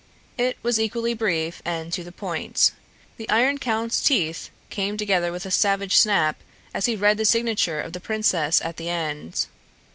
It 0.39 0.57
was 0.63 0.79
equally 0.79 1.13
brief 1.13 1.61
and 1.63 1.93
to 1.93 2.03
the 2.03 2.11
point. 2.11 2.71
The 3.17 3.29
Iron 3.29 3.59
Count's 3.59 4.01
teeth 4.01 4.49
came 4.71 4.97
together 4.97 5.31
with 5.31 5.45
a 5.45 5.51
savage 5.51 5.95
snap 5.95 6.37
as 6.73 6.87
he 6.87 6.95
read 6.95 7.19
the 7.19 7.23
signature 7.23 7.79
of 7.79 7.93
the 7.93 7.99
princess 7.99 8.59
at 8.63 8.77
the 8.77 8.89
end. 8.89 9.45